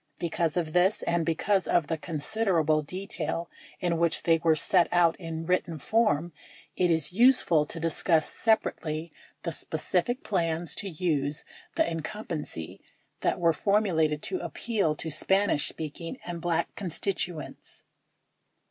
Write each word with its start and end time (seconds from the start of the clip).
Because 0.17 0.57
of 0.57 0.73
this— 0.73 1.03
and 1.03 1.23
because 1.23 1.67
of. 1.67 1.85
the 1.85 1.95
considerable 1.95 2.81
detail 2.81 3.51
in 3.79 3.99
which 3.99 4.23
they 4.23 4.39
were 4.39 4.55
set 4.55 4.91
out 4.91 5.15
in 5.17 5.45
written 5.45 5.77
form— 5.77 6.33
it 6.75 6.89
is 6.89 7.13
useful 7.13 7.65
to 7.65 7.79
discuss 7.79 8.27
separately 8.27 9.11
the 9.43 9.51
specific 9.51 10.23
plans 10.23 10.73
to 10.77 10.89
use 10.89 11.45
the 11.75 11.87
incumbency 11.87 12.81
that 13.19 13.39
were 13.39 13.53
formulated 13.53 14.23
to 14.23 14.39
appeal 14.39 14.95
to 14.95 15.11
Spanish 15.11 15.67
speaking 15.67 16.17
and 16.25 16.41
black 16.41 16.73
constituents. 16.73 17.83